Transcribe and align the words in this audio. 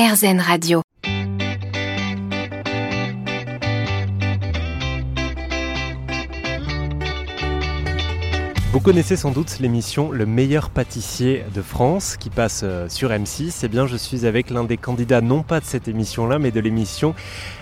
RZN 0.00 0.40
Radio. 0.40 0.80
Vous 8.72 8.80
connaissez 8.80 9.16
sans 9.16 9.30
doute 9.30 9.58
l'émission 9.58 10.10
Le 10.10 10.24
meilleur 10.24 10.70
pâtissier 10.70 11.44
de 11.54 11.60
France 11.60 12.16
qui 12.16 12.30
passe 12.30 12.62
euh, 12.64 12.88
sur 12.88 13.10
M6. 13.10 13.60
Eh 13.62 13.68
bien, 13.68 13.86
je 13.86 13.98
suis 13.98 14.24
avec 14.24 14.48
l'un 14.48 14.64
des 14.64 14.78
candidats, 14.78 15.20
non 15.20 15.42
pas 15.42 15.60
de 15.60 15.66
cette 15.66 15.86
émission-là, 15.86 16.38
mais 16.38 16.50
de 16.50 16.60
l'émission 16.60 17.14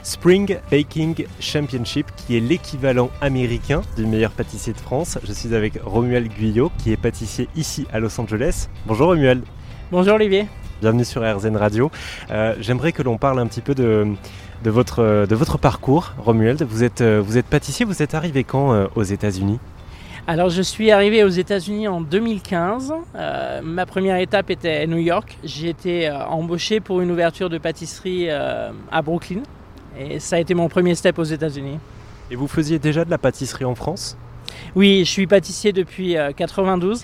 Spring 0.05 0.59
Baking 0.71 1.27
Championship, 1.41 2.07
qui 2.17 2.37
est 2.37 2.41
l'équivalent 2.41 3.11
américain 3.21 3.83
du 3.97 4.07
meilleur 4.07 4.31
pâtissier 4.31 4.75
de 4.75 4.79
France. 4.79 5.19
Je 5.25 5.33
suis 5.33 5.57
avec 5.57 5.81
Romuald 5.85 6.29
Guyot, 6.29 6.71
qui 6.79 6.93
est 6.93 6.97
pâtissier 6.97 7.49
ici 7.57 7.89
à 7.93 7.99
Los 7.99 8.21
Angeles. 8.21 8.69
Bonjour 8.87 9.09
Romuald. 9.09 9.43
Bonjour 9.91 10.15
Olivier. 10.15 10.47
Bienvenue 10.81 11.05
sur 11.05 11.23
RZN 11.23 11.57
Radio. 11.57 11.91
Euh, 12.31 12.55
J'aimerais 12.61 12.93
que 12.93 13.03
l'on 13.03 13.19
parle 13.19 13.41
un 13.41 13.49
petit 13.49 13.63
peu 13.63 13.75
de, 13.75 14.07
de, 14.63 14.71
votre, 14.71 15.27
de 15.27 15.35
votre 15.35 15.59
parcours, 15.59 16.13
Romuald. 16.19 16.63
Vous 16.63 16.85
êtes, 16.85 17.01
euh, 17.01 17.21
vous 17.21 17.37
êtes 17.37 17.47
pâtissier, 17.47 17.85
vous 17.85 18.01
êtes 18.01 18.15
arrivé 18.15 18.45
quand 18.45 18.73
euh, 18.73 18.87
aux 18.95 19.03
États-Unis? 19.03 19.59
Alors 20.29 20.51
je 20.51 20.63
suis 20.63 20.93
arrivé 20.93 21.25
aux 21.25 21.29
États-Unis 21.31 21.89
en 21.89 22.01
2015. 22.01 22.93
Euh, 23.17 23.61
ma 23.65 23.87
première 23.87 24.19
étape 24.19 24.51
était 24.51 24.77
à 24.77 24.87
New 24.87 24.99
York. 24.99 25.37
J'ai 25.43 25.71
été 25.71 26.09
embauché 26.11 26.79
pour 26.79 27.01
une 27.01 27.11
ouverture 27.11 27.51
de 27.51 27.59
pâtisserie 27.59 28.31
à 28.31 29.03
Brooklyn. 29.03 29.43
Et 29.99 30.21
ça 30.21 30.37
a 30.37 30.39
été 30.39 30.55
mon 30.55 30.69
premier 30.69 30.95
step 30.95 31.19
aux 31.19 31.25
États-Unis. 31.25 31.79
Et 32.31 32.37
vous 32.37 32.47
faisiez 32.47 32.79
déjà 32.79 33.05
de 33.05 33.11
la 33.11 33.19
pâtisserie 33.19 33.65
en 33.65 33.75
France? 33.75 34.17
Oui, 34.77 35.01
je 35.05 35.11
suis 35.11 35.27
pâtissier 35.27 35.73
depuis 35.73 36.15
92. 36.37 37.03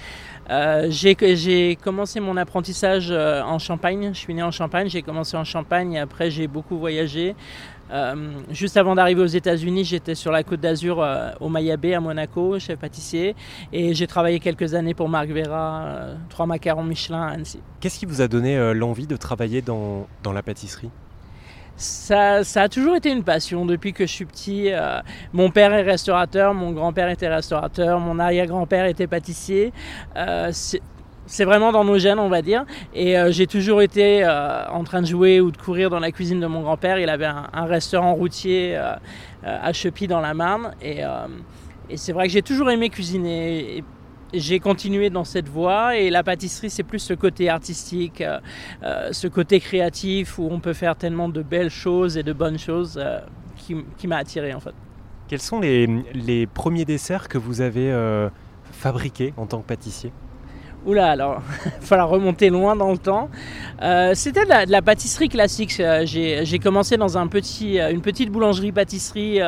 Euh, 0.51 0.87
j'ai 0.91 1.77
commencé 1.77 2.21
mon 2.21 2.37
apprentissage 2.37 3.11
en 3.11 3.59
Champagne. 3.59 4.11
Je 4.13 4.19
suis 4.19 4.35
né 4.35 4.43
en 4.43 4.51
Champagne. 4.51 4.89
J'ai 4.89 5.03
commencé 5.03 5.37
en 5.37 5.45
Champagne 5.45 5.99
après 5.99 6.31
j'ai 6.31 6.47
beaucoup 6.47 6.79
voyagé. 6.79 7.35
Euh, 7.91 8.15
juste 8.51 8.77
avant 8.77 8.95
d'arriver 8.95 9.23
aux 9.23 9.27
États-Unis, 9.27 9.85
j'étais 9.85 10.15
sur 10.15 10.33
la 10.33 10.43
côte 10.43 10.61
d'Azur 10.61 11.03
euh, 11.03 11.31
au 11.41 11.49
Maya 11.49 11.77
Bay 11.77 11.95
à 11.95 12.01
Monaco, 12.01 12.59
chef 12.59 12.79
pâtissier, 12.79 13.37
et 13.73 13.95
j'ai 13.95 14.07
travaillé 14.07 14.41
quelques 14.41 14.75
années 14.75 14.95
pour 14.95 15.09
Marc 15.09 15.29
Vera, 15.29 15.83
euh, 15.85 16.17
trois 16.29 16.47
macarons 16.47 16.83
Michelin 16.83 17.23
à 17.23 17.31
Annecy. 17.33 17.61
Qu'est-ce 17.81 17.99
qui 17.99 18.07
vous 18.07 18.21
a 18.21 18.29
donné 18.29 18.73
l'envie 18.75 19.07
de 19.07 19.17
travailler 19.17 19.61
dans, 19.61 20.07
dans 20.23 20.33
la 20.33 20.43
pâtisserie? 20.43 20.91
Ça, 21.77 22.45
ça, 22.45 22.63
a 22.63 22.69
toujours 22.69 22.95
été 22.97 23.11
une 23.11 23.25
passion 23.25 23.67
depuis 23.67 23.93
que 23.93 24.07
je 24.07 24.13
suis 24.13 24.25
petit. 24.25 24.71
mon 25.33 25.51
père 25.51 25.73
est 25.73 25.83
restaurateur, 25.83 26.55
mon 26.55 26.71
grand-père 26.71 27.09
était 27.09 27.29
restaurateur, 27.29 27.99
mon 27.99 28.19
arrière-grand-père 28.19 28.87
était 28.87 29.07
pâtissier 29.09 29.73
c'est 31.27 31.45
vraiment 31.45 31.73
dans 31.73 31.85
nos 31.85 31.99
gènes, 31.99 32.19
on 32.19 32.29
va 32.29 32.43
dire. 32.43 32.65
Et 32.95 33.19
euh, 33.19 33.31
j'ai 33.31 33.47
toujours 33.47 33.83
été 33.83 34.25
euh, 34.25 34.67
en 34.69 34.85
train 34.85 35.01
de 35.01 35.07
jouer 35.07 35.41
ou 35.41 35.51
de 35.51 35.57
courir 35.57 35.91
dans 35.91 36.01
la 36.01 36.13
cuisine 36.13 36.41
de 36.41 36.47
mon 36.47 36.63
grand-père. 36.63 36.99
Il 36.99 37.09
avait 37.09 37.27
un, 37.27 37.65
restaurant 37.65 38.15
routier 38.15 38.77
euh, 38.77 38.95
à 39.43 39.73
Chepy 39.73 40.07
dans 40.07 40.21
la 40.21 40.35
Marne. 40.35 40.75
Et, 40.83 41.01
c'est 41.97 42.13
vrai 42.13 42.27
que 42.27 42.33
j'ai 42.33 42.43
toujours 42.43 42.71
aimé 42.71 42.89
cuisiner. 42.89 43.85
J'ai 44.35 44.61
continué 44.61 45.11
dans 45.11 45.25
cette 45.25 45.49
voie 45.49 45.97
et 45.97 46.11
la 46.11 46.23
pâtisserie 46.23 46.71
c'est 46.71 46.83
plus 46.83 46.99
ce 46.99 47.15
côté 47.15 47.49
artistique, 47.49 48.23
ce 48.83 49.27
côté 49.29 49.61
créatif 49.61 50.39
où 50.39 50.49
on 50.51 50.61
peut 50.61 50.73
faire 50.73 50.97
tellement 50.97 51.29
de 51.29 51.43
belles 51.43 51.71
choses 51.71 52.17
et 52.17 52.23
de 52.23 52.33
bonnes 52.33 52.59
choses 52.59 53.03
qui, 53.57 53.77
qui 53.97 54.07
m'a 54.07 54.17
attiré 54.17 54.55
en 54.55 54.61
fait. 54.61 54.75
Quels 55.29 55.41
sont 55.41 55.61
les, 55.61 55.87
les, 56.13 56.47
premiers 56.47 56.85
desserts 56.85 57.29
que 57.29 57.39
vous 57.39 57.61
avez 57.61 57.93
fabriqués 58.73 59.33
en 59.37 59.47
tant 59.47 59.61
que 59.61 59.67
pâtissier? 59.67 60.13
Oula, 60.87 61.11
alors, 61.11 61.41
il 61.67 61.87
falloir 61.87 62.11
remonter 62.11 62.51
loin 62.51 62.77
dans 62.77 62.91
le 62.91 62.99
temps. 62.99 63.31
Euh, 63.83 64.13
c'était 64.15 64.45
de, 64.45 64.71
la, 64.71 64.83
pâtisserie 64.83 65.31
classique. 65.31 65.81
Euh, 65.81 66.05
j'ai 66.05 66.59
commencé 66.59 66.99
dans 66.99 67.17
un 67.17 67.27
petit, 67.27 67.81
euh, 67.81 67.91
une 67.91 68.03
petite 68.03 68.31
boulangerie-pâtisserie 68.31 69.41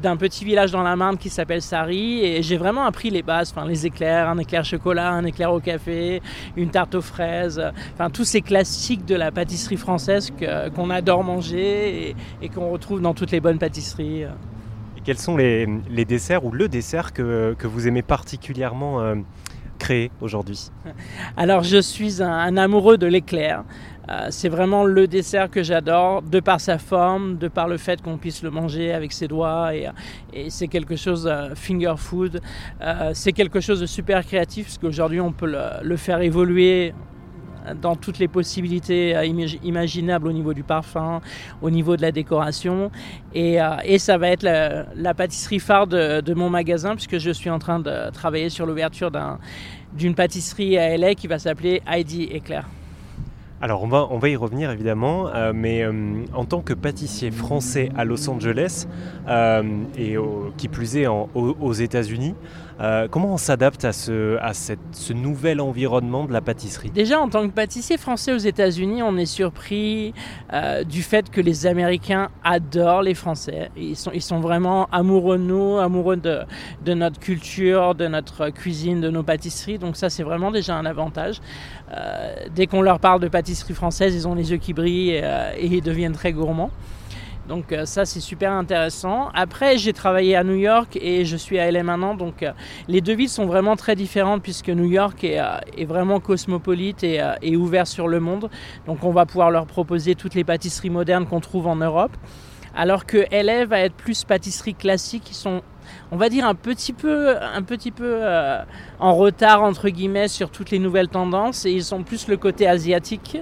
d'un 0.00 0.16
petit 0.16 0.44
village 0.44 0.72
dans 0.72 0.82
la 0.82 0.96
Marne 0.96 1.18
qui 1.18 1.28
s'appelle 1.28 1.62
Sari. 1.62 2.24
Et 2.24 2.42
j'ai 2.42 2.56
vraiment 2.56 2.84
appris 2.84 3.10
les 3.10 3.22
bases, 3.22 3.52
enfin, 3.54 3.66
les 3.66 3.86
éclairs, 3.86 4.28
un 4.28 4.38
éclair 4.38 4.64
chocolat, 4.64 5.10
un 5.10 5.24
éclair 5.24 5.52
au 5.52 5.60
café, 5.60 6.20
une 6.56 6.70
tarte 6.70 6.96
aux 6.96 7.00
fraises. 7.00 7.62
Enfin, 7.94 8.10
tous 8.10 8.24
ces 8.24 8.40
classiques 8.40 9.04
de 9.04 9.14
la 9.14 9.30
pâtisserie 9.30 9.76
française 9.76 10.32
qu'on 10.74 10.90
adore 10.90 11.22
manger 11.22 12.16
et, 12.42 12.48
qu'on 12.48 12.70
retrouve 12.70 13.00
dans 13.00 13.14
toutes 13.14 13.30
les 13.30 13.40
bonnes 13.40 13.58
pâtisseries. 13.58 14.22
Et 14.22 15.00
quels 15.04 15.18
sont 15.18 15.36
les, 15.36 15.66
desserts 16.04 16.44
ou 16.44 16.50
le 16.50 16.68
dessert 16.68 17.12
que, 17.12 17.54
que 17.56 17.66
vous 17.68 17.86
aimez 17.86 18.02
particulièrement 18.02 19.14
aujourd'hui 20.20 20.70
Alors 21.36 21.62
je 21.62 21.80
suis 21.80 22.22
un, 22.22 22.56
amoureux 22.56 22.98
de 22.98 23.06
l'éclair. 23.06 23.64
Euh, 24.08 24.28
c'est 24.30 24.48
vraiment 24.48 24.84
le 24.84 25.06
dessert 25.06 25.48
que 25.48 25.62
j'adore, 25.62 26.22
de 26.22 26.40
par 26.40 26.60
sa 26.60 26.78
forme, 26.78 27.38
de 27.38 27.46
par 27.48 27.68
le 27.68 27.76
fait 27.76 28.02
qu'on 28.02 28.18
puisse 28.18 28.42
le 28.42 28.50
manger 28.50 28.92
avec 28.92 29.12
ses 29.12 29.28
doigts. 29.28 29.74
Et, 29.74 29.88
c'est 30.50 30.66
quelque 30.66 30.96
chose, 30.96 31.28
euh, 31.30 31.54
finger 31.54 31.94
food, 31.96 32.40
euh, 32.80 33.12
c'est 33.14 33.32
quelque 33.32 33.60
chose 33.60 33.80
de 33.80 33.86
super 33.86 34.24
créatif, 34.24 34.66
parce 34.66 34.78
qu'aujourd'hui 34.78 35.20
on 35.20 35.32
peut 35.32 35.52
le 35.82 35.96
faire 35.96 36.20
évoluer 36.20 36.94
dans 37.80 37.96
toutes 37.96 38.18
les 38.18 38.28
possibilités 38.28 39.16
euh, 39.16 39.24
imaginables 39.62 40.28
au 40.28 40.32
niveau 40.32 40.54
du 40.54 40.62
parfum, 40.62 41.20
au 41.60 41.70
niveau 41.70 41.96
de 41.96 42.02
la 42.02 42.12
décoration. 42.12 42.90
Et, 43.34 43.60
euh, 43.60 43.98
ça 43.98 44.18
va 44.18 44.28
être 44.28 44.42
la, 44.42 45.14
pâtisserie 45.14 45.60
phare 45.60 45.86
de, 45.86 46.20
de, 46.20 46.34
mon 46.34 46.50
magasin, 46.50 46.94
puisque 46.94 47.18
je 47.18 47.30
suis 47.30 47.50
en 47.50 47.58
train 47.58 47.78
de 47.78 48.10
travailler 48.10 48.48
sur 48.48 48.66
l'ouverture 48.66 49.10
d'une 49.92 50.14
pâtisserie 50.14 50.76
à 50.78 50.96
LA 50.96 51.14
qui 51.14 51.26
va 51.28 51.38
s'appeler 51.38 51.82
Heidi 51.86 52.24
Éclair. 52.24 52.66
Alors 53.62 53.84
on 53.84 53.86
va, 53.86 54.08
on 54.10 54.18
va 54.18 54.28
y 54.28 54.34
revenir 54.34 54.72
évidemment, 54.72 55.28
euh, 55.28 55.52
mais 55.54 55.86
en 56.34 56.44
tant 56.44 56.62
que 56.62 56.74
pâtissier 56.74 57.30
français 57.30 57.90
à 57.96 58.04
Los 58.04 58.28
Angeles 58.28 58.86
et 59.96 60.16
qui 60.56 60.68
plus 60.68 60.96
est 60.96 61.06
aux 61.06 61.72
États-Unis, 61.72 62.34
euh, 62.80 63.06
comment 63.08 63.34
on 63.34 63.36
s'adapte 63.36 63.84
à, 63.84 63.92
ce, 63.92 64.36
à 64.38 64.52
ce 64.54 65.12
nouvel 65.12 65.60
environnement 65.60 66.24
de 66.24 66.32
la 66.32 66.40
pâtisserie? 66.40 66.90
Déjà, 66.90 67.20
en 67.20 67.28
tant 67.28 67.46
que 67.46 67.52
pâtissier 67.52 67.96
français 67.96 68.32
aux 68.32 68.38
États-Unis, 68.38 69.02
on 69.02 69.16
est 69.16 69.26
surpris 69.26 70.14
euh, 70.52 70.82
du 70.82 71.02
fait 71.02 71.30
que 71.30 71.40
les 71.40 71.66
Américains 71.66 72.28
adorent 72.42 73.02
les 73.02 73.14
Français. 73.14 73.70
Ils 73.76 73.94
sont, 73.94 74.10
ils 74.12 74.22
sont 74.22 74.40
vraiment 74.40 74.88
amoureux 74.90 75.38
de 75.38 75.44
nous, 75.44 75.78
amoureux 75.78 76.16
de, 76.16 76.40
de 76.84 76.94
notre 76.94 77.20
culture, 77.20 77.94
de 77.94 78.08
notre 78.08 78.50
cuisine, 78.50 79.00
de 79.00 79.10
nos 79.10 79.22
pâtisseries. 79.22 79.78
Donc 79.78 79.96
ça, 79.96 80.10
c'est 80.10 80.24
vraiment 80.24 80.50
déjà 80.50 80.74
un 80.74 80.86
avantage. 80.86 81.40
Euh, 81.94 82.34
dès 82.54 82.66
qu'on 82.66 82.82
leur 82.82 82.98
parle 82.98 83.20
de 83.20 83.28
pâtisserie 83.28 83.51
française, 83.74 84.14
ils 84.14 84.28
ont 84.28 84.34
les 84.34 84.50
yeux 84.50 84.58
qui 84.58 84.72
brillent 84.72 85.10
et, 85.10 85.24
et 85.56 85.66
ils 85.66 85.82
deviennent 85.82 86.12
très 86.12 86.32
gourmands. 86.32 86.70
Donc 87.48 87.72
euh, 87.72 87.86
ça 87.86 88.04
c'est 88.04 88.20
super 88.20 88.52
intéressant. 88.52 89.28
Après 89.34 89.76
j'ai 89.76 89.92
travaillé 89.92 90.36
à 90.36 90.44
New 90.44 90.54
York 90.54 90.96
et 91.00 91.24
je 91.24 91.36
suis 91.36 91.58
à 91.58 91.70
LA 91.70 91.82
maintenant. 91.82 92.14
Donc 92.14 92.42
euh, 92.42 92.52
les 92.88 93.00
deux 93.00 93.14
villes 93.14 93.28
sont 93.28 93.46
vraiment 93.46 93.76
très 93.76 93.96
différentes 93.96 94.42
puisque 94.42 94.68
New 94.68 94.86
York 94.86 95.24
est, 95.24 95.40
euh, 95.40 95.84
vraiment 95.86 96.20
cosmopolite 96.20 97.02
et, 97.04 97.56
ouvert 97.56 97.86
sur 97.86 98.08
le 98.08 98.20
monde. 98.20 98.48
Donc 98.86 99.02
on 99.04 99.10
va 99.10 99.26
pouvoir 99.26 99.50
leur 99.50 99.66
proposer 99.66 100.14
toutes 100.14 100.34
les 100.34 100.44
pâtisseries 100.44 100.90
modernes 100.90 101.26
qu'on 101.26 101.40
trouve 101.40 101.66
en 101.66 101.76
Europe. 101.76 102.12
Alors 102.74 103.06
que 103.06 103.26
LA 103.30 103.66
va 103.66 103.80
être 103.80 103.94
plus 103.94 104.24
pâtisserie 104.24 104.74
classique 104.74 105.24
qui 105.24 105.34
sont 105.34 105.62
on 106.10 106.16
va 106.16 106.28
dire 106.28 106.46
un 106.46 106.54
petit 106.54 106.92
peu, 106.92 107.36
un 107.40 107.62
petit 107.62 107.90
peu 107.90 108.18
euh, 108.20 108.62
en 108.98 109.14
retard 109.14 109.62
entre 109.62 109.88
guillemets 109.88 110.28
sur 110.28 110.50
toutes 110.50 110.70
les 110.70 110.78
nouvelles 110.78 111.08
tendances 111.08 111.64
et 111.64 111.70
ils 111.70 111.84
sont 111.84 112.02
plus 112.02 112.28
le 112.28 112.36
côté 112.36 112.66
asiatique 112.66 113.38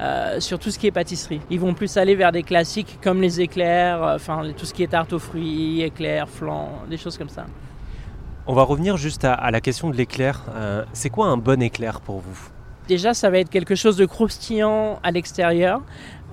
euh, 0.00 0.40
sur 0.40 0.58
tout 0.58 0.70
ce 0.70 0.78
qui 0.78 0.86
est 0.86 0.92
pâtisserie. 0.92 1.40
Ils 1.50 1.60
vont 1.60 1.74
plus 1.74 1.96
aller 1.96 2.14
vers 2.14 2.32
des 2.32 2.42
classiques 2.42 2.98
comme 3.02 3.20
les 3.20 3.40
éclairs, 3.40 4.02
euh, 4.02 4.16
enfin 4.16 4.42
tout 4.56 4.66
ce 4.66 4.74
qui 4.74 4.82
est 4.82 4.88
tarte 4.88 5.12
aux 5.12 5.18
fruits, 5.18 5.82
éclairs, 5.82 6.28
flan, 6.28 6.70
des 6.88 6.96
choses 6.96 7.16
comme 7.16 7.28
ça. 7.28 7.46
On 8.46 8.54
va 8.54 8.62
revenir 8.62 8.96
juste 8.96 9.24
à 9.24 9.50
la 9.50 9.60
question 9.60 9.90
de 9.90 9.96
l'éclair. 9.96 10.42
c'est 10.94 11.10
quoi 11.10 11.26
un 11.26 11.36
bon 11.36 11.60
éclair 11.60 12.00
pour 12.00 12.20
vous? 12.20 12.48
Déjà, 12.88 13.12
ça 13.12 13.28
va 13.28 13.38
être 13.38 13.50
quelque 13.50 13.74
chose 13.74 13.98
de 13.98 14.06
croustillant 14.06 14.98
à 15.02 15.10
l'extérieur, 15.10 15.82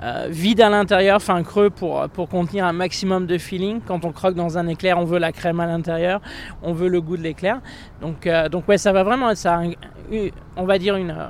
euh, 0.03 0.27
vide 0.29 0.59
à 0.59 0.69
l'intérieur, 0.69 1.21
fin 1.21 1.41
creux 1.43 1.69
pour, 1.69 2.07
pour 2.09 2.27
contenir 2.27 2.65
un 2.65 2.73
maximum 2.73 3.25
de 3.27 3.37
feeling. 3.37 3.79
Quand 3.85 4.03
on 4.03 4.11
croque 4.11 4.35
dans 4.35 4.57
un 4.57 4.67
éclair, 4.67 4.97
on 4.97 5.05
veut 5.05 5.19
la 5.19 5.31
crème 5.31 5.59
à 5.61 5.65
l'intérieur, 5.65 6.19
on 6.61 6.73
veut 6.73 6.89
le 6.89 6.99
goût 6.99 7.15
de 7.15 7.21
l'éclair. 7.21 7.61
Donc, 8.01 8.27
euh, 8.27 8.49
donc 8.49 8.67
ouais, 8.67 8.77
ça 8.77 8.91
va 8.91 9.03
vraiment 9.03 9.29
être 9.29 9.37
ça, 9.37 9.61
on 10.57 10.65
va 10.65 10.77
dire 10.79 10.97
une, 10.97 11.11
euh, 11.11 11.27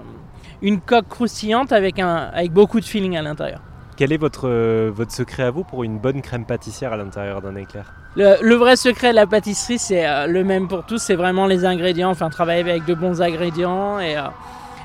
une 0.64 0.82
coque 0.82 1.08
croustillante 1.08 1.72
avec, 1.72 2.00
un, 2.00 2.30
avec 2.34 2.52
beaucoup 2.52 2.80
de 2.80 2.86
feeling 2.86 3.16
à 3.18 3.22
l'intérieur. 3.22 3.62
Quel 3.98 4.12
est 4.12 4.18
votre, 4.18 4.50
votre 4.90 5.12
secret 5.12 5.44
à 5.44 5.52
vous 5.52 5.64
pour 5.64 5.84
une 5.84 6.00
bonne 6.00 6.22
crème 6.22 6.44
pâtissière 6.44 6.92
à 6.92 6.98
l'intérieur 6.98 7.42
d'un 7.42 7.56
éclair? 7.56 7.94
Le, 8.18 8.36
le, 8.42 8.56
vrai 8.56 8.76
secret 8.76 9.12
de 9.12 9.16
la 9.16 9.28
pâtisserie, 9.28 9.78
c'est 9.78 10.28
le 10.28 10.44
même 10.44 10.68
pour 10.68 10.86
tous, 10.86 10.98
c'est 10.98 11.16
vraiment 11.16 11.46
les 11.46 11.64
ingrédients, 11.64 12.10
enfin 12.10 12.30
travailler 12.30 12.60
avec 12.60 12.84
de 12.86 12.94
bons 12.94 13.22
ingrédients 13.22 14.00
et 14.00 14.18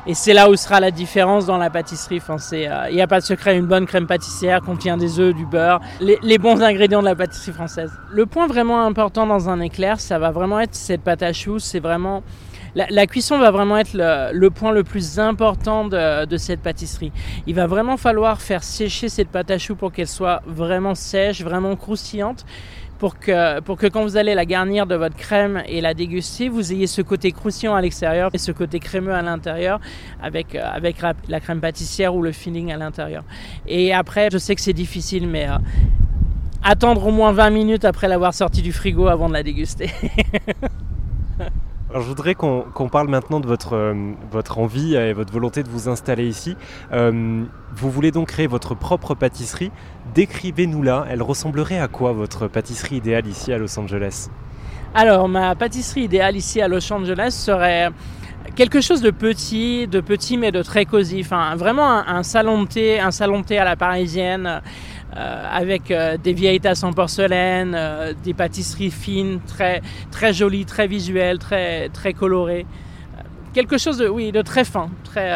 et 0.06 0.14
c'est 0.14 0.32
là 0.32 0.48
où 0.50 0.56
sera 0.56 0.80
la 0.80 0.90
différence 0.90 1.46
dans 1.46 1.58
la 1.58 1.70
pâtisserie. 1.70 2.18
Enfin, 2.18 2.36
il 2.52 2.58
n'y 2.94 3.00
euh, 3.00 3.04
a 3.04 3.06
pas 3.06 3.20
de 3.20 3.24
secret. 3.24 3.56
Une 3.56 3.66
bonne 3.66 3.86
crème 3.86 4.06
pâtissière 4.06 4.60
contient 4.62 4.96
des 4.96 5.20
œufs, 5.20 5.34
du 5.34 5.46
beurre, 5.46 5.80
les, 6.00 6.38
bons 6.38 6.62
ingrédients 6.62 7.00
de 7.00 7.06
la 7.06 7.14
pâtisserie 7.14 7.52
française. 7.52 7.92
Le 8.10 8.26
point 8.26 8.46
vraiment 8.46 8.84
important 8.84 9.26
dans 9.26 9.48
un 9.48 9.60
éclair, 9.60 10.00
ça 10.00 10.18
va 10.18 10.30
vraiment 10.30 10.60
être 10.60 10.74
cette 10.74 11.02
pâte 11.02 11.22
à 11.22 11.32
choux. 11.32 11.58
C'est 11.58 11.80
vraiment 11.80 12.22
la, 12.74 13.06
cuisson 13.06 13.38
va 13.38 13.50
vraiment 13.50 13.76
être 13.76 13.94
le, 13.94 14.48
point 14.48 14.72
le 14.72 14.84
plus 14.84 15.18
important 15.18 15.86
de, 15.86 16.36
cette 16.36 16.60
pâtisserie. 16.60 17.12
Il 17.46 17.54
va 17.54 17.66
vraiment 17.66 17.96
falloir 17.96 18.40
faire 18.40 18.62
sécher 18.62 19.08
cette 19.08 19.28
pâte 19.28 19.50
à 19.50 19.58
choux 19.58 19.74
pour 19.74 19.92
qu'elle 19.92 20.08
soit 20.08 20.42
vraiment 20.46 20.94
sèche, 20.94 21.42
vraiment 21.42 21.76
croustillante. 21.76 22.44
Pour 23.00 23.18
que, 23.18 23.60
pour 23.60 23.78
que 23.78 23.86
quand 23.86 24.02
vous 24.02 24.18
allez 24.18 24.34
la 24.34 24.44
garnir 24.44 24.86
de 24.86 24.94
votre 24.94 25.16
crème 25.16 25.62
et 25.66 25.80
la 25.80 25.94
déguster, 25.94 26.50
vous 26.50 26.70
ayez 26.70 26.86
ce 26.86 27.00
côté 27.00 27.32
croustillant 27.32 27.74
à 27.74 27.80
l'extérieur 27.80 28.28
et 28.34 28.38
ce 28.38 28.52
côté 28.52 28.78
crémeux 28.78 29.14
à 29.14 29.22
l'intérieur 29.22 29.80
avec, 30.22 30.54
euh, 30.54 31.12
la 31.28 31.40
crème 31.40 31.60
pâtissière 31.62 32.14
ou 32.14 32.20
le 32.20 32.30
filling 32.30 32.70
à 32.70 32.76
l'intérieur. 32.76 33.24
Et 33.66 33.94
après, 33.94 34.28
je 34.30 34.36
sais 34.36 34.54
que 34.54 34.60
c'est 34.60 34.74
difficile, 34.74 35.26
mais 35.26 35.48
euh, 35.48 35.56
attendre 36.62 37.06
au 37.06 37.10
moins 37.10 37.32
20 37.32 37.48
minutes 37.48 37.84
après 37.86 38.06
l'avoir 38.06 38.34
sorti 38.34 38.60
du 38.60 38.70
frigo 38.70 39.08
avant 39.08 39.28
de 39.28 39.34
la 39.34 39.42
déguster. 39.42 39.90
Je 41.92 41.98
voudrais 41.98 42.36
qu'on 42.36 42.88
parle 42.88 43.08
maintenant 43.08 43.40
de 43.40 43.48
votre, 43.48 43.74
euh, 43.74 44.12
votre 44.30 44.58
envie 44.58 44.94
et 44.94 45.12
votre 45.12 45.32
volonté 45.32 45.64
de 45.64 45.68
vous 45.68 45.88
installer 45.88 46.28
ici. 46.28 46.56
Euh, 46.92 47.42
vous 47.74 47.90
voulez 47.90 48.12
donc 48.12 48.28
créer 48.28 48.46
votre 48.46 48.76
propre 48.76 49.16
pâtisserie. 49.16 49.72
Décrivez-nous-la. 50.14 51.06
Elle 51.10 51.20
ressemblerait 51.20 51.80
à 51.80 51.88
quoi 51.88 52.12
votre 52.12 52.46
pâtisserie 52.46 52.96
idéale 52.96 53.26
ici 53.26 53.52
à 53.52 53.58
Los 53.58 53.76
Angeles? 53.76 54.28
Alors, 54.94 55.28
ma 55.28 55.56
pâtisserie 55.56 56.02
idéale 56.02 56.36
ici 56.36 56.60
à 56.60 56.68
Los 56.68 56.92
Angeles 56.92 57.30
serait 57.30 57.90
quelque 58.56 58.80
chose 58.80 59.00
de 59.02 59.10
petit, 59.10 59.86
de 59.86 60.00
petit 60.00 60.36
mais 60.36 60.52
de 60.52 60.62
très 60.62 60.84
cosy. 60.84 61.20
Enfin, 61.20 61.54
vraiment 61.56 62.06
un, 62.06 62.22
salon 62.22 62.62
de 62.62 62.68
thé, 62.68 62.98
à 63.58 63.64
la 63.64 63.76
parisienne. 63.76 64.60
Euh, 65.16 65.44
avec 65.50 65.90
euh, 65.90 66.16
des 66.16 66.32
vieilles 66.32 66.60
tasses 66.60 66.84
en 66.84 66.92
porcelaine, 66.92 67.74
euh, 67.76 68.12
des 68.22 68.32
pâtisseries 68.32 68.92
fines, 68.92 69.40
très, 69.44 69.82
très 70.12 70.32
jolies, 70.32 70.64
très 70.64 70.86
visuelles, 70.86 71.40
très, 71.40 71.88
très 71.88 72.12
colorées. 72.12 72.64
quelque 73.52 73.76
chose 73.76 73.98
de, 73.98 74.06
oui, 74.06 74.30
de 74.30 74.40
très 74.40 74.62
fin, 74.62 74.88
très, 75.02 75.32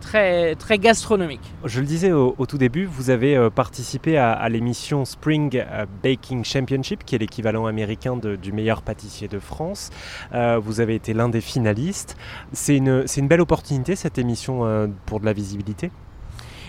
très, 0.00 0.54
très 0.56 0.78
gastronomique. 0.78 1.40
Je 1.64 1.80
le 1.80 1.86
disais 1.86 2.12
au, 2.12 2.34
tout 2.46 2.58
début, 2.58 2.84
vous 2.84 3.10
avez 3.10 3.48
participé 3.50 4.16
à, 4.18 4.48
l'émission 4.48 5.04
Spring 5.04 5.62
Baking 6.02 6.44
Championship, 6.44 7.04
qui 7.04 7.14
est 7.14 7.18
l'équivalent 7.18 7.66
américain 7.66 8.16
du 8.16 8.52
meilleur 8.52 8.82
pâtissier 8.82 9.28
de 9.28 9.38
France. 9.38 9.90
vous 10.32 10.80
avez 10.80 10.94
été 10.94 11.12
l'un 11.12 11.28
des 11.28 11.40
finalistes. 11.40 12.16
C'est 12.52 12.76
une, 12.76 13.04
une, 13.16 13.28
belle 13.28 13.40
opportunité, 13.40 13.94
cette 13.94 14.18
émission, 14.18 14.90
pour 15.06 15.20
de 15.20 15.26
la 15.26 15.32
visibilité? 15.32 15.90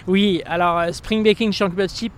Oui, 0.07 0.41
alors 0.45 0.93
Spring 0.93 1.23
Baking 1.23 1.51
Championship, 1.51 2.11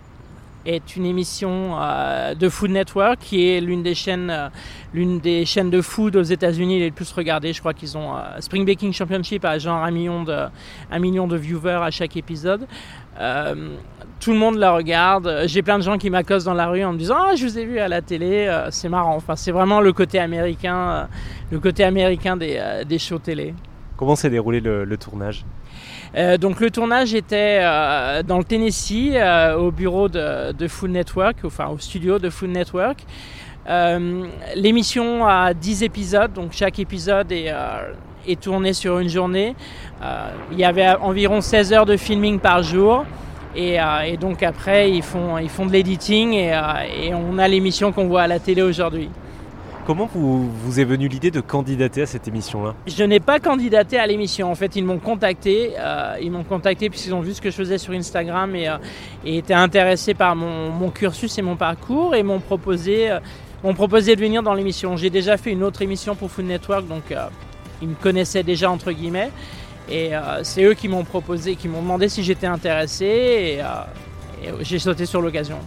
est 0.65 0.95
une 0.95 1.05
émission 1.05 1.75
euh, 1.79 2.35
de 2.35 2.49
Food 2.49 2.71
Network 2.71 3.19
qui 3.19 3.49
est 3.49 3.61
l'une 3.61 3.83
des 3.83 3.95
chaînes, 3.95 4.29
euh, 4.29 4.49
l'une 4.93 5.19
des 5.19 5.45
chaînes 5.45 5.69
de 5.69 5.81
food 5.81 6.15
aux 6.15 6.23
États-Unis 6.23 6.79
les 6.79 6.91
plus 6.91 7.11
regardées. 7.11 7.53
Je 7.53 7.59
crois 7.59 7.73
qu'ils 7.73 7.97
ont 7.97 8.15
euh, 8.15 8.21
Spring 8.39 8.65
Baking 8.65 8.93
Championship 8.93 9.45
a 9.45 9.57
genre 9.59 9.83
un 9.83 9.91
million 9.91 10.23
de, 10.23 10.45
un 10.91 10.99
million 10.99 11.27
de 11.27 11.35
viewers 11.35 11.81
à 11.83 11.91
chaque 11.91 12.15
épisode. 12.17 12.67
tout 14.19 14.31
le 14.31 14.37
monde 14.37 14.57
la 14.57 14.71
regarde. 14.71 15.43
J'ai 15.45 15.61
plein 15.61 15.77
de 15.77 15.83
gens 15.83 15.97
qui 15.97 16.09
m'accostent 16.09 16.45
dans 16.45 16.53
la 16.53 16.67
rue 16.67 16.83
en 16.83 16.93
me 16.93 16.97
disant 16.97 17.15
Ah, 17.19 17.35
je 17.35 17.45
vous 17.45 17.57
ai 17.57 17.65
vu 17.65 17.79
à 17.79 17.87
la 17.87 18.01
télé. 18.01 18.49
c'est 18.71 18.89
marrant. 18.89 19.15
Enfin, 19.15 19.35
c'est 19.35 19.51
vraiment 19.51 19.81
le 19.81 19.91
côté 19.93 20.19
américain, 20.19 21.07
le 21.51 21.59
côté 21.59 21.83
américain 21.83 22.37
des, 22.37 22.83
des 22.87 22.99
shows 22.99 23.19
télé. 23.19 23.53
Comment 23.97 24.15
s'est 24.15 24.29
déroulé 24.29 24.61
le 24.61 24.97
tournage? 24.97 25.45
Euh, 26.15 26.37
donc 26.37 26.59
le 26.59 26.69
tournage 26.69 27.13
était 27.13 27.59
euh, 27.61 28.21
dans 28.23 28.37
le 28.37 28.43
Tennessee, 28.43 29.11
euh, 29.13 29.55
au 29.55 29.71
bureau 29.71 30.09
de, 30.09 30.67
Food 30.67 30.91
Network, 30.91 31.37
enfin 31.43 31.67
au 31.67 31.79
studio 31.79 32.19
de 32.19 32.29
Food 32.29 32.51
Network. 32.51 32.99
L'émission 34.55 35.25
a 35.25 35.53
10 35.53 35.83
épisodes, 35.83 36.33
donc 36.33 36.51
chaque 36.51 36.79
épisode 36.79 37.31
est, 37.31 38.41
tourné 38.41 38.73
sur 38.73 38.99
une 38.99 39.09
journée. 39.09 39.55
il 40.51 40.59
y 40.59 40.65
avait 40.65 40.89
environ 40.89 41.39
16 41.39 41.73
heures 41.73 41.85
de 41.85 41.95
filming 41.95 42.39
par 42.39 42.61
jour. 42.61 43.05
Et, 43.55 43.77
donc 44.19 44.43
après, 44.43 44.91
ils 44.91 45.01
font, 45.01 45.37
ils 45.37 45.49
font 45.49 45.65
de 45.65 45.71
l'editing 45.71 46.33
et, 46.33 46.53
on 47.13 47.37
a 47.37 47.47
l'émission 47.47 47.93
qu'on 47.93 48.07
voit 48.07 48.23
à 48.23 48.27
la 48.27 48.39
télé 48.39 48.61
aujourd'hui. 48.61 49.09
Comment 49.85 50.09
vous, 50.13 50.49
vous 50.49 50.79
est 50.79 50.85
venue 50.85 51.09
l'idée 51.09 51.29
de 51.29 51.41
candidater 51.41 52.03
à 52.03 52.05
cette 52.05 52.25
émission-là 52.29 52.73
Je 52.87 53.03
n'ai 53.03 53.19
pas 53.19 53.39
candidaté 53.39 53.97
à 53.97 54.07
l'émission. 54.07 54.49
En 54.49 54.55
fait, 54.55 54.77
ils 54.77 54.85
m'ont 54.85 54.99
contacté. 54.99 55.73
Euh, 55.77 56.15
ils 56.21 56.31
m'ont 56.31 56.45
contacté 56.45 56.89
puisqu'ils 56.89 57.13
ont 57.13 57.19
vu 57.19 57.33
ce 57.33 57.41
que 57.41 57.51
je 57.51 57.55
faisais 57.55 57.77
sur 57.77 57.93
Instagram 57.93 58.55
et, 58.55 58.69
euh, 58.69 58.77
étaient 59.25 59.53
intéressés 59.53 60.13
par 60.13 60.37
mon, 60.37 60.89
cursus 60.89 61.37
et 61.37 61.41
mon 61.41 61.57
parcours 61.57 62.15
et 62.15 62.23
m'ont 62.23 62.39
proposé, 62.39 63.11
euh, 63.11 63.19
m'ont 63.61 63.73
proposé 63.73 64.15
de 64.15 64.21
venir 64.21 64.41
dans 64.41 64.53
l'émission. 64.53 64.95
J'ai 64.95 65.09
déjà 65.09 65.35
fait 65.35 65.51
une 65.51 65.63
autre 65.63 65.81
émission 65.81 66.15
pour 66.15 66.31
Food 66.31 66.45
Network, 66.45 66.87
donc 66.87 67.13
ils 67.81 67.89
me 67.89 67.95
connaissaient 67.95 68.43
déjà 68.43 68.71
entre 68.71 68.91
guillemets. 68.93 69.31
Et 69.91 70.11
c'est 70.43 70.63
eux 70.63 70.75
qui 70.75 70.87
m'ont 70.87 71.03
proposé, 71.03 71.55
qui 71.55 71.67
m'ont 71.67 71.81
demandé 71.81 72.07
si 72.07 72.23
j'étais 72.23 72.47
intéressé 72.47 73.05
et, 73.05 73.57
et 73.57 74.51
j'ai 74.61 74.79
sauté 74.79 75.05
sur 75.05 75.21
l'occasion. 75.21 75.57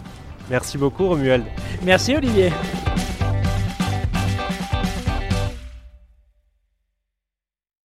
Merci 0.49 0.77
beaucoup 0.77 1.07
Romuald. 1.07 1.43
Merci 1.83 2.15
Olivier. 2.15 2.51